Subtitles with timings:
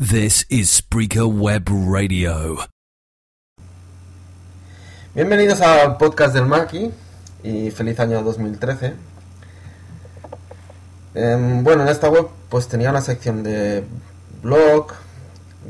[0.00, 2.56] This is Spreaker Web Radio.
[5.14, 6.90] Bienvenidos al podcast del Maki
[7.42, 8.94] y feliz año 2013.
[11.14, 13.84] Em, bueno, en esta web pues tenía una sección de
[14.42, 14.86] blog,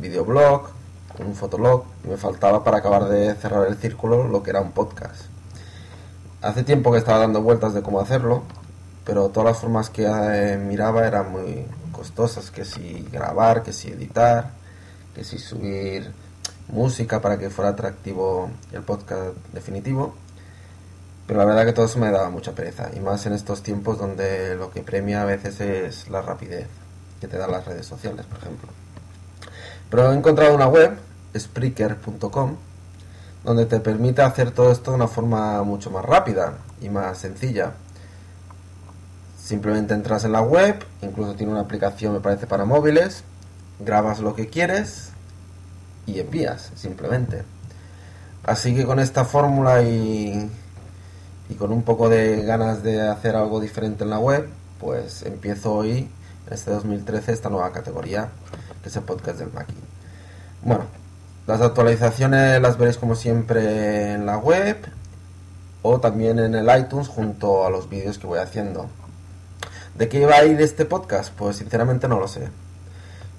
[0.00, 0.70] videoblog,
[1.18, 4.70] un fotolog y me faltaba para acabar de cerrar el círculo lo que era un
[4.70, 5.22] podcast.
[6.40, 8.44] Hace tiempo que estaba dando vueltas de cómo hacerlo,
[9.04, 11.66] pero todas las formas que eh, miraba eran muy
[12.00, 14.52] costosas, que si grabar, que si editar,
[15.14, 16.10] que si subir
[16.68, 20.14] música para que fuera atractivo el podcast definitivo.
[21.26, 23.98] Pero la verdad que todo eso me daba mucha pereza, y más en estos tiempos
[23.98, 26.68] donde lo que premia a veces es la rapidez
[27.20, 28.70] que te dan las redes sociales, por ejemplo.
[29.90, 30.96] Pero he encontrado una web,
[31.36, 32.56] Spreaker.com,
[33.44, 37.74] donde te permite hacer todo esto de una forma mucho más rápida y más sencilla.
[39.50, 43.24] Simplemente entras en la web, incluso tiene una aplicación me parece para móviles,
[43.80, 45.10] grabas lo que quieres
[46.06, 47.42] y envías simplemente.
[48.44, 50.48] Así que con esta fórmula y,
[51.48, 55.74] y con un poco de ganas de hacer algo diferente en la web, pues empiezo
[55.74, 56.08] hoy,
[56.46, 58.28] en este 2013, esta nueva categoría,
[58.84, 59.74] que es el podcast del Maki.
[60.62, 60.84] Bueno,
[61.48, 64.76] las actualizaciones las veréis como siempre en la web
[65.82, 68.88] o también en el iTunes junto a los vídeos que voy haciendo.
[70.00, 71.30] ¿De qué va a ir este podcast?
[71.34, 72.48] Pues sinceramente no lo sé.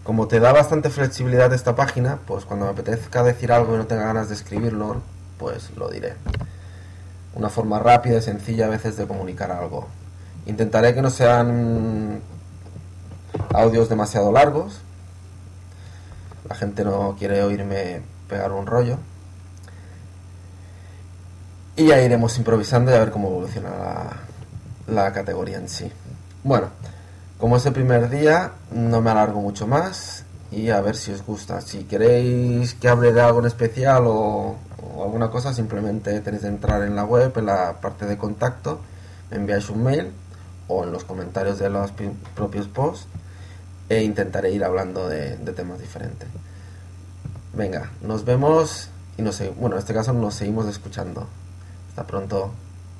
[0.04, 3.88] Como te da bastante flexibilidad esta página, pues cuando me apetezca decir algo y no
[3.88, 5.02] tenga ganas de escribirlo,
[5.39, 6.14] pues lo diré.
[7.34, 9.88] Una forma rápida y sencilla a veces de comunicar algo.
[10.45, 12.22] Intentaré que no sean
[13.56, 14.82] audios demasiado largos.
[16.48, 19.00] La gente no quiere oírme pegar un rollo.
[21.76, 24.14] Y ya iremos improvisando y a ver cómo evoluciona la,
[24.94, 25.92] la categoría en sí.
[26.44, 26.70] Bueno,
[27.39, 31.23] como es el primer día, no me alargo mucho más y a ver si os
[31.23, 31.61] gusta.
[31.61, 34.56] Si queréis que hable de algo en especial o,
[35.03, 38.82] alguna cosa, simplemente tenéis que entrar en la web, en la parte de contacto,
[39.30, 40.11] me enviáis un mail
[40.67, 41.92] o en los comentarios de los
[42.36, 43.05] propios posts
[43.87, 46.27] e intentaré ir hablando de, de temas diferentes.
[47.54, 51.27] Venga, nos vemos y nos, bueno, en este caso nos seguimos escuchando.
[51.89, 52.52] Hasta pronto.